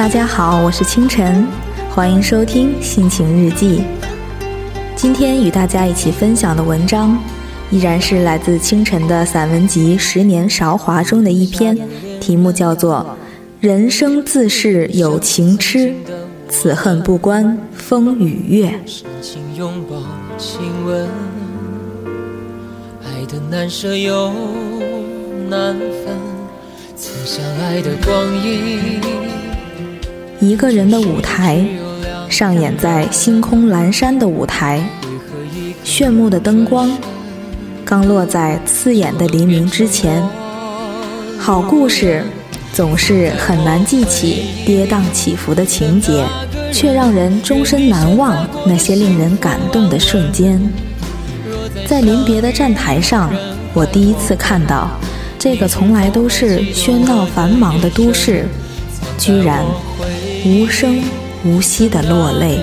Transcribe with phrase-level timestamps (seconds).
[0.00, 1.46] 大家好，我是清晨，
[1.90, 3.82] 欢迎收听心情日记。
[4.96, 7.18] 今天与大家一起分享的文章，
[7.70, 11.78] 依然是来自清晨的散文集《十年韶华》中的一篇，
[12.18, 13.04] 题目叫做
[13.60, 15.92] 《人生自是有情痴，
[16.48, 18.72] 此恨不关风与月》。
[23.04, 24.32] 爱的难舍又
[25.50, 26.16] 难分，
[26.96, 28.98] 曾相爱的光阴。
[30.40, 31.62] 一个人的舞台，
[32.30, 34.82] 上演在星空阑珊的舞台，
[35.84, 36.90] 炫目的灯光
[37.84, 40.26] 刚落在刺眼的黎明之前。
[41.38, 42.24] 好故事
[42.72, 46.24] 总是很难记起跌宕起伏的情节，
[46.72, 50.58] 却让人终身难忘那些令人感动的瞬间。
[51.86, 53.30] 在临别的站台上，
[53.74, 54.88] 我第一次看到
[55.38, 58.46] 这个从来都是喧闹繁忙的都市，
[59.18, 59.62] 居然。
[60.44, 61.02] 无声
[61.44, 62.58] 无息的落泪。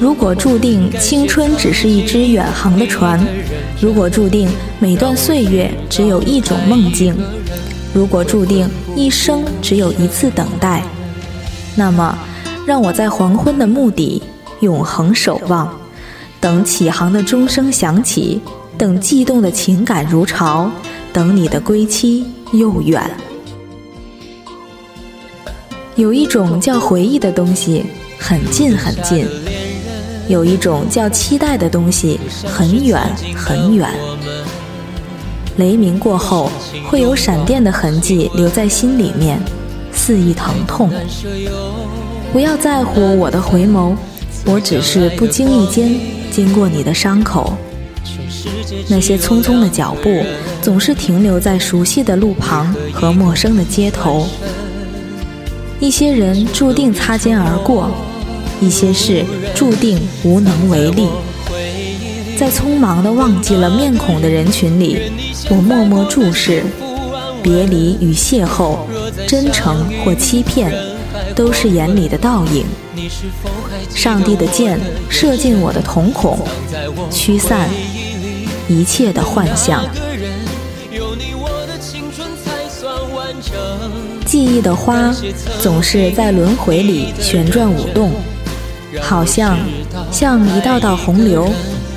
[0.00, 3.20] 如果注定青春只是一只远航的船，
[3.80, 7.14] 如果注定每段岁月只有一种梦境，
[7.92, 10.82] 如果注定一生只有一次等待，
[11.76, 12.16] 那么，
[12.66, 14.22] 让我在黄昏的墓底
[14.60, 15.76] 永恒守望，
[16.40, 18.40] 等起航的钟声响起，
[18.78, 20.70] 等悸动的情感如潮，
[21.12, 23.10] 等你的归期又远。
[25.96, 27.84] 有一种叫回忆的东西，
[28.18, 29.24] 很近很近；
[30.28, 33.00] 有一种叫期待的东西，很远
[33.36, 33.88] 很远。
[35.56, 36.50] 雷鸣过后，
[36.90, 39.38] 会有闪电的痕迹留在心里面，
[39.92, 40.90] 肆意疼痛。
[42.32, 43.94] 不要在乎我的回眸，
[44.44, 45.96] 我只是不经意间
[46.32, 47.52] 经过你的伤口。
[48.88, 50.24] 那些匆匆的脚步，
[50.60, 54.26] 总是停留在熟悉的路旁和陌生的街头。
[55.84, 57.90] 一些人注定擦肩而过，
[58.58, 59.22] 一些事
[59.54, 61.10] 注定无能为力。
[62.38, 65.12] 在匆忙的忘记了面孔的人群里，
[65.50, 66.64] 我默默注视。
[67.42, 68.78] 别离与邂逅，
[69.28, 70.72] 真诚或欺骗，
[71.34, 72.64] 都是眼里的倒影。
[73.94, 74.80] 上帝的箭
[75.10, 76.38] 射进我的瞳孔，
[77.10, 77.68] 驱散
[78.68, 79.84] 一切的幻象。
[84.34, 85.14] 记忆的花
[85.62, 88.10] 总是在轮回里旋转舞动，
[89.00, 89.56] 好像
[90.10, 91.48] 像一道道洪流，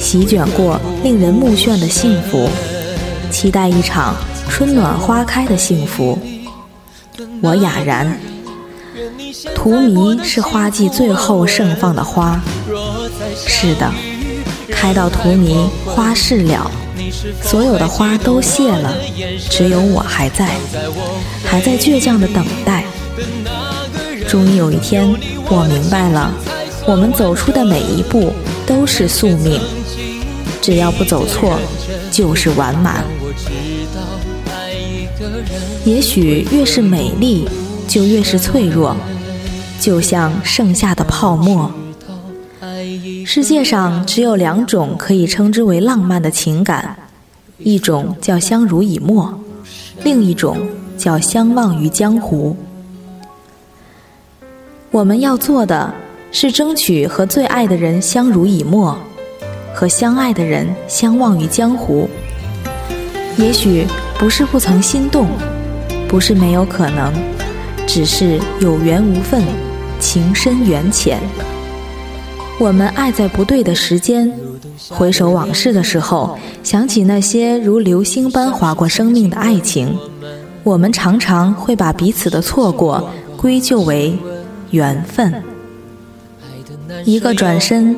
[0.00, 2.50] 席卷过令人目眩的幸福，
[3.30, 4.16] 期待一场
[4.48, 6.18] 春暖花开的幸福。
[7.40, 8.18] 我哑然。
[9.54, 12.42] 荼蘼是花季最后盛放的花，
[13.46, 13.88] 是的，
[14.72, 16.68] 开到荼蘼花事了。
[17.42, 18.94] 所有的花都谢了，
[19.50, 20.50] 只有我还在，
[21.44, 22.84] 还在倔强的等待。
[24.28, 25.08] 终于有一天，
[25.48, 26.32] 我明白了，
[26.86, 28.32] 我们走出的每一步
[28.66, 29.60] 都是宿命，
[30.60, 31.58] 只要不走错，
[32.10, 33.04] 就是完满。
[35.84, 37.48] 也许越是美丽，
[37.86, 38.96] 就越是脆弱，
[39.78, 41.70] 就像盛夏的泡沫。
[43.26, 46.96] 世界上只有两种可以称之为浪漫的情感，
[47.58, 49.32] 一种叫相濡以沫，
[50.02, 50.56] 另一种
[50.96, 52.56] 叫相忘于江湖。
[54.90, 55.92] 我们要做的
[56.30, 58.96] 是争取和最爱的人相濡以沫，
[59.74, 62.08] 和相爱的人相忘于江湖。
[63.36, 63.84] 也许
[64.18, 65.26] 不是不曾心动，
[66.08, 67.12] 不是没有可能，
[67.86, 69.42] 只是有缘无分，
[69.98, 71.18] 情深缘浅。
[72.60, 74.32] 我们爱在不对的时间，
[74.88, 79.96] 回首往事的时候，想起那些如流星般划过生命的爱情，
[80.62, 84.16] 我们常常会把彼此的错过归咎为
[84.70, 85.42] 缘分。
[87.04, 87.96] 一个转身，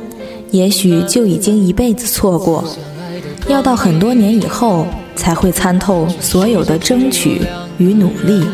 [0.51, 2.65] 也许就已经一辈子错过，
[3.49, 7.43] 要到很多年以后才会参透所有的争取
[7.77, 8.45] 与努力，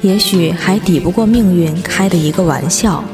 [0.00, 3.04] 也许还抵不过命运开的一个玩笑。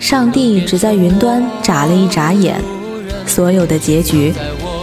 [0.00, 2.60] 上帝只在云端眨了一眨眼，
[3.26, 4.32] 所有的结局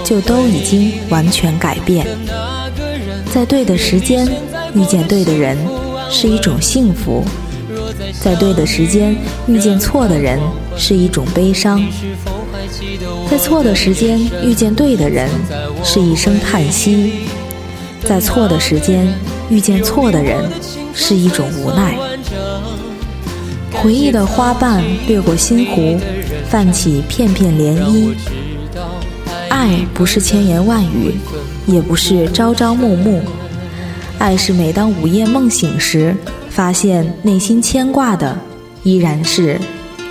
[0.04, 2.06] 就都已经完全改变。
[3.34, 4.28] 在对的时间
[4.74, 5.58] 遇见对的人
[6.10, 7.24] 是一种幸福，
[8.20, 9.16] 在对的时间
[9.48, 10.40] 遇见错的人
[10.76, 11.82] 是一种悲伤，
[13.30, 15.30] 在错的时间遇见对的人
[15.84, 17.28] 是一声叹息，
[18.04, 19.08] 在错的时间
[19.50, 20.44] 遇见错的人
[20.94, 21.96] 是一种无奈。
[23.82, 26.00] 回忆的花瓣掠过心湖，
[26.48, 28.14] 泛起片片涟漪。
[29.50, 31.16] 爱不是千言万语，
[31.66, 33.20] 也不是朝朝暮暮，
[34.20, 36.16] 爱是每当午夜梦醒时，
[36.48, 38.38] 发现内心牵挂的
[38.84, 39.60] 依然是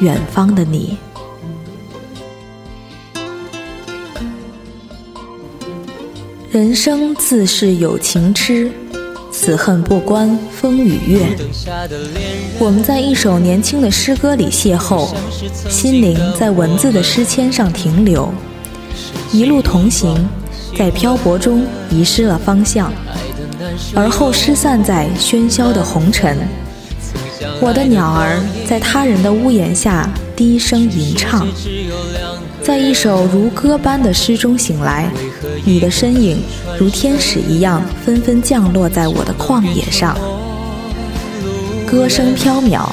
[0.00, 0.96] 远方的你。
[6.50, 8.68] 人生自是有情痴，
[9.32, 11.26] 此恨不关风与月。
[12.58, 15.08] 我们在一首年轻的诗歌里邂逅，
[15.68, 18.28] 心灵在文字的诗签上停留，
[19.32, 20.28] 一路同行，
[20.76, 22.92] 在漂泊中遗失了方向，
[23.94, 26.36] 而后失散在喧嚣的红尘。
[27.62, 31.46] 我的鸟儿在他人的屋檐下低声吟唱。
[32.62, 35.10] 在一首如歌般的诗中醒来，
[35.64, 36.42] 你的身影
[36.80, 40.16] 如天使一样纷纷降落在我的旷野上。
[41.86, 42.88] 歌声飘渺，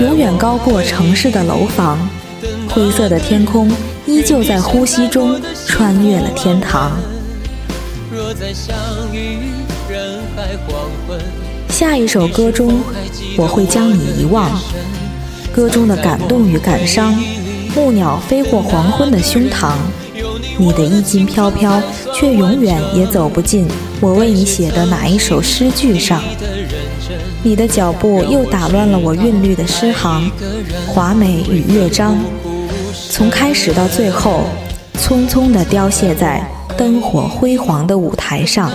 [0.00, 1.98] 永远高过城市的楼房。
[2.68, 3.68] 灰色的天空
[4.06, 5.36] 依旧在呼吸中
[5.66, 6.92] 穿越了天堂。
[11.68, 12.78] 下一首歌中，
[13.36, 14.48] 我会将你遗忘。
[15.52, 17.12] 歌中的感动与感伤。
[17.74, 19.72] 木鸟飞过黄昏的胸膛，
[20.56, 21.82] 你的衣襟飘飘，
[22.14, 23.66] 却永远也走不进
[24.00, 26.22] 我为你写的哪一首诗句上。
[27.42, 30.30] 你的脚步又打乱了我韵律的诗行，
[30.86, 32.16] 华美与乐章，
[33.10, 34.44] 从开始到最后，
[34.98, 36.46] 匆匆地凋谢在
[36.76, 38.70] 灯火辉煌的舞台上。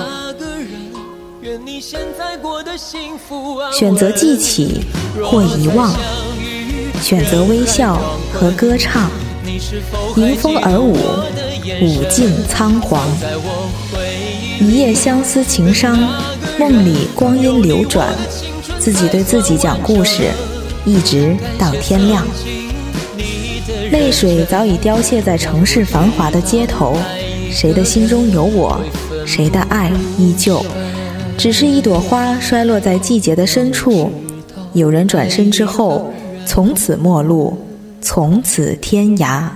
[3.72, 4.82] 选择记起
[5.24, 5.94] 或遗忘。
[7.02, 7.98] 选择微笑
[8.34, 9.10] 和歌唱，
[10.18, 10.98] 迎风而舞，
[11.82, 13.08] 舞尽仓皇。
[14.60, 15.98] 一夜相思情伤，
[16.60, 18.14] 梦里光阴流转，
[18.80, 20.30] 自己对自己讲故事，
[20.86, 22.26] 一直到天亮。
[23.92, 26.98] 泪水早已凋谢在城市繁华的街头，
[27.52, 28.80] 谁的心中有我，
[29.26, 30.66] 谁的爱依旧，
[31.38, 34.12] 只是一朵花衰落在季节的深处。
[34.74, 36.12] 有人转身之后。
[36.46, 37.56] 从此陌路，
[38.02, 39.50] 从此天涯。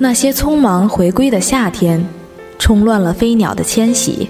[0.00, 2.06] 那些匆忙回归的夏天，
[2.56, 4.28] 冲乱了飞鸟的迁徙；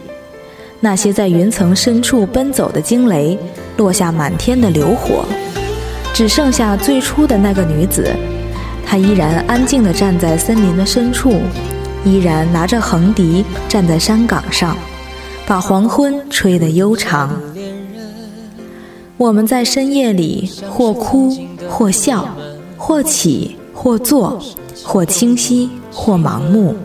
[0.81, 3.39] 那些在云层深处奔走的惊雷，
[3.77, 5.27] 落下满天的流火。
[6.15, 8.11] 只剩下最初的那个女子，
[8.85, 11.35] 她依然安静地站在森林的深处，
[12.03, 14.75] 依然拿着横笛站在山岗上，
[15.47, 17.39] 把黄昏吹得悠长。
[19.19, 21.37] 我们在深夜里，或哭，
[21.69, 22.27] 或笑，
[22.79, 24.41] 或起，或坐，
[24.85, 26.77] 或清晰，或盲目。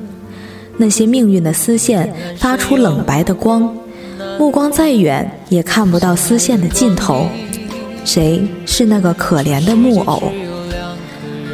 [0.77, 3.73] 那些命运的丝线发出冷白的光，
[4.39, 7.27] 目光再远也看不到丝线的尽头。
[8.03, 10.23] 谁是那个可怜的木偶？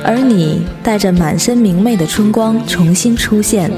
[0.03, 3.69] 而你带着满身明媚的春光重新出现，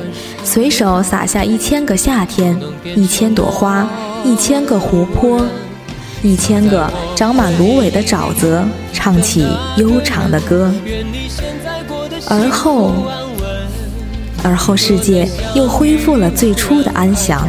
[0.44, 2.56] 随手撒下一千个夏天，
[2.96, 3.90] 一千朵花，
[4.24, 5.46] 一千个湖泊。
[6.24, 8.64] 一千个长满芦苇的沼泽，
[8.94, 9.44] 唱起
[9.78, 10.72] 悠长的歌。
[12.34, 12.94] 而后，
[14.42, 17.46] 而后世界又恢复了最初的安详，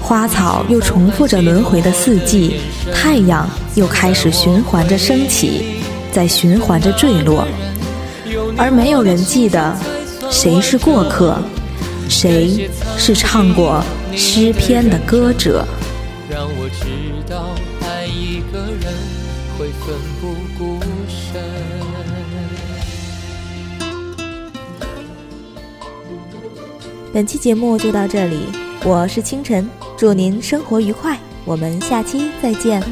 [0.00, 2.60] 花草又重复着轮回的四季，
[2.94, 5.80] 太阳又开始循环着升起，
[6.12, 7.44] 在循环着坠落。
[8.56, 9.76] 而没有人记得，
[10.30, 11.36] 谁是过客，
[12.08, 13.82] 谁是唱过
[14.14, 15.66] 诗篇的歌者。
[16.30, 16.86] 让我知
[17.28, 17.48] 道
[17.82, 18.94] 爱一个人
[19.58, 21.42] 会奋不顾身。
[27.14, 28.40] 本期节目就到这里，
[28.82, 32.82] 我是清晨，祝您生活愉快，我们下期再见。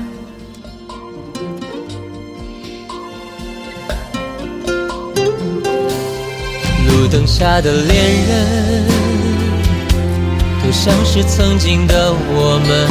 [6.86, 8.84] 路灯下的恋人，
[10.62, 12.88] 都像是曾经的我们。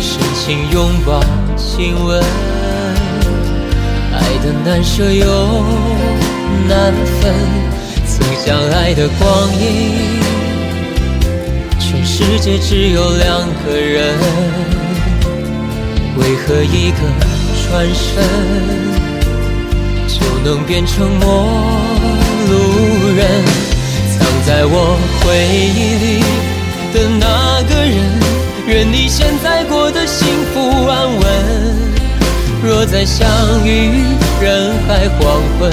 [0.00, 1.22] 深情拥抱，
[1.56, 2.20] 亲吻，
[4.12, 5.24] 爱的难舍又
[6.66, 7.83] 难分。
[8.44, 9.94] 相爱的光阴，
[11.80, 14.18] 全世界只有两个人，
[16.18, 16.98] 为何一个
[17.64, 18.22] 转身
[20.06, 21.26] 就能变成陌
[22.50, 23.24] 路人？
[24.12, 26.06] 藏在我回忆里
[26.92, 27.96] 的那个人。
[28.66, 31.22] 愿你现在过得幸福安稳。
[32.62, 33.26] 若再相
[33.66, 34.04] 遇
[34.42, 35.72] 人海黄昏，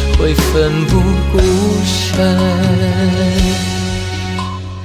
[0.17, 0.97] 会奋不
[1.31, 1.37] 顾
[1.85, 2.17] 身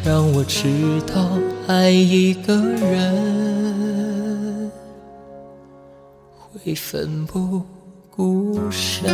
[0.05, 4.71] 让我知道爱一个人
[6.53, 7.63] 会奋不
[8.11, 9.09] 顾身